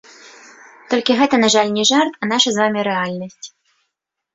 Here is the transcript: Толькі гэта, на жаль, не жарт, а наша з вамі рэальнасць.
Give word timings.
Толькі 0.93 1.17
гэта, 1.21 1.35
на 1.45 1.49
жаль, 1.57 1.71
не 1.77 1.85
жарт, 1.93 2.13
а 2.21 2.33
наша 2.35 2.49
з 2.59 2.65
вамі 2.65 2.79
рэальнасць. 2.93 3.47